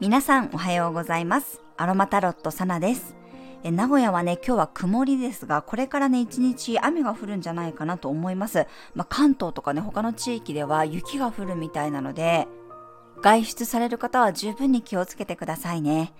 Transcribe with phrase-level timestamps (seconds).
[0.00, 1.62] 皆さんおはようございます。
[1.76, 3.14] アロマタロットサナです。
[3.62, 8.66] え名古屋はね、今日は曇りですが、これからね、一日雨が降るんじゃないかなと思います。
[8.96, 12.48] まあ、関東とかね、他の地域では雪が降るみたいなので、
[13.22, 16.12] 外出される方は十分に気をつけてくださいね。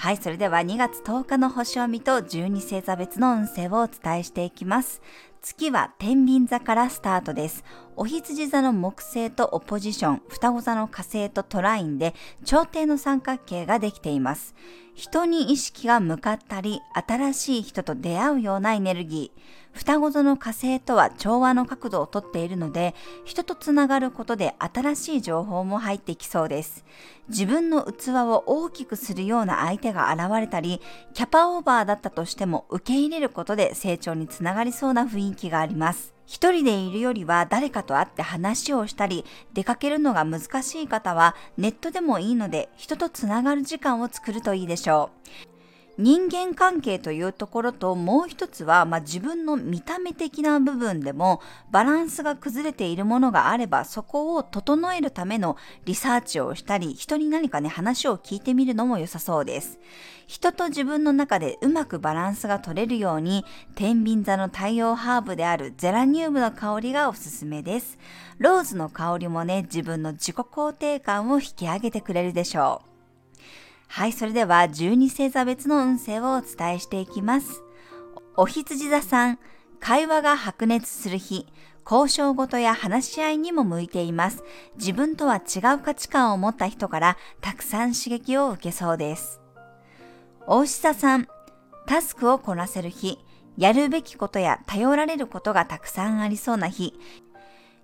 [0.00, 5.02] はい、それでは2月10日の星を見と12星座別の運勢をお伝えしていきます。
[5.42, 7.64] 月は天秤座からスタートです。
[7.96, 12.14] お羊座の木星とオポジション、双子座の火星とトラインで
[12.46, 14.54] 頂点の三角形ができています。
[14.94, 19.40] 人に意識が向かったり、新しい人と出会うようなエネルギー。
[19.72, 26.84] 双子座の火星とは調和の角度をとっているので、人とつながることで新しい情報も入ってきそうです。
[27.30, 30.80] 自分の器を大きくするような相手が現れたり、
[31.14, 36.12] キャパオーバーだったとしても受け入れることで成長につながりそうな雰囲気があります。
[36.26, 45.10] 一人でいるよりは誰かと会って話をしたり、出かけるのが難しい方はネットでもいいので人とつながる時間を作るといいでしょ
[45.46, 45.49] う。
[46.00, 59.78] 人間関係というところともう一つは、まあ、自分の見た目的な部分でもバランスが崩れているものがあればそこを整えるためのリサーチをしたり人に何かね話を聞いてみるのも良さそうです。
[60.26, 67.98] 人と自分の中でうまくバランスが取れるように天秤座の太陽ハーブであるゼラニウムの香りがおすすめです。
[68.38, 72.89] ローズの香りもね自分の自己肯定感を引き上げてくれるでしょう。
[73.92, 77.64] はい、それでは12星座別の運勢をお伝えしていきます。
[78.36, 79.38] お羊座さん、
[79.80, 81.48] 会話が白熱する日、
[81.84, 84.44] 交渉事や話し合いにも向いています。
[84.76, 89.40] 自分とは違う価値観を持った人からたくさん刺激を受けそうです。
[90.46, 91.26] 大志座さん、
[91.86, 93.18] タスクをこなせる日、
[93.58, 96.94] やるべきことや頼られることがたくさんありそうな日、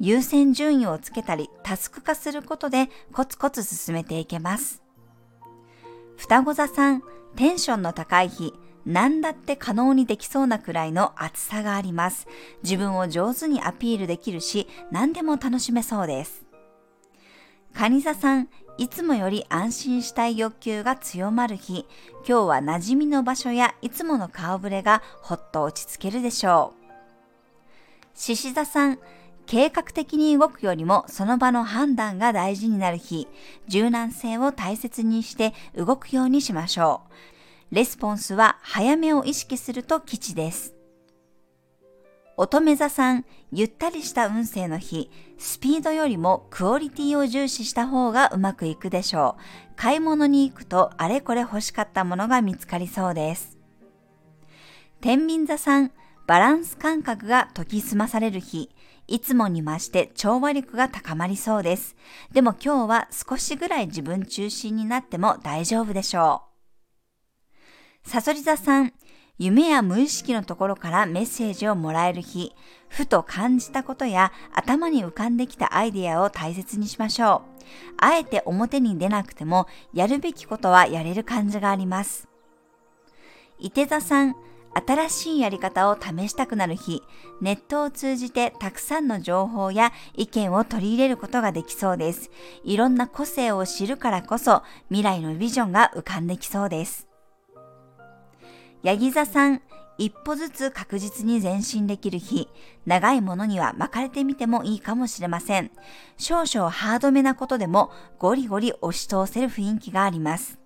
[0.00, 4.82] 優先順位をつけたりタスク化することでコツコツ進めていけます。
[6.16, 7.02] 双子座さん、
[7.36, 8.54] テンションの高い日、
[8.84, 12.26] 何だって可能にできそうなくらいの厚さがあります。
[12.62, 16.44] 自分を上手にアピールできるし、何でも楽しめそうです。
[17.74, 18.48] 蟹座さん、
[18.78, 21.86] いつもより安心したい欲求が強まる日、
[22.26, 26.82] 今日は馴染みの場所やいつもの顔ぶれがほっと落ち着けるでしょう。
[28.14, 28.98] 獅子座さん、
[29.46, 33.28] 計画的に動くよりもその場の判断が大事になる日、
[33.68, 37.02] 柔軟性を大切にして動くようにしましょ
[37.70, 37.74] う。
[37.74, 40.74] レスポンスは早めを意識すると吉です。
[42.36, 49.42] 乙女座さん、ゆったりした運勢の日、スピードよりもクオリティを重視した方がうまくいくでしょう。
[49.76, 53.58] 買い物に行くとあれこれ欲しかったものが見つかりそうです。
[55.00, 55.92] 天秤座さん、
[56.26, 58.70] バランス感覚が研ぎ澄まされる日、
[59.12, 61.96] いつもに増して調和力が高まりそうです。
[62.32, 66.44] でも今日は少しぐらい自分中心になっても大丈夫でしょ
[68.06, 68.08] う。
[68.08, 68.94] さそり座さん、
[69.36, 72.54] 夢や無意識のところからメッセージをもらえる日、
[72.88, 77.64] ふと感じたことや頭に浮かんできたアイデアを大切にしましょう。
[77.98, 82.28] あえて表に出なくてもやるべきことはやれる感じがあります。
[83.58, 84.36] 伊手座さん、
[84.74, 87.02] 新しいやり方を試したくなる日、
[87.40, 92.30] ネットを通じてたくさんの情報や意見を取り入れることができそうです。
[92.64, 97.06] いろんな個性を知るからこそ未来のビジョンが浮かんできそうです。
[98.82, 99.62] ヤギ座さん、
[99.98, 102.48] 一歩ずつ確実に前進できる日、
[102.86, 105.70] 長いものには巻かれてみてもいいかもしれません。
[106.16, 110.58] 少々ハードめなことでもゴリゴリ押し通せる雰囲気があります。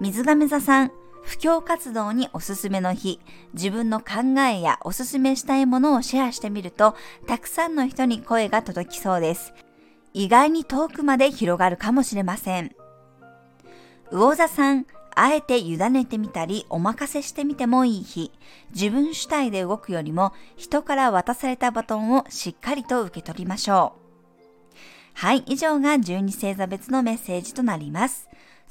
[0.00, 0.92] 水亀座さん、
[1.32, 3.18] 布教活動におすすめの日、
[3.54, 6.94] 自分の考えやおすすめしたいものをシェアしてみると、
[7.26, 9.54] たくさんの人に声が届きそうです。
[10.12, 12.76] 意外に遠くまで広がるかもしれません。
[14.10, 18.30] 魚座さん、あえて委ねてみたり、お任せしてみてもいい日。
[18.74, 24.02] 自分主体で動くよりも、人から渡されたバトンをしっかりと受け取りましょう。
[25.14, 28.28] はい、以上が12星座別のメッセージとなります。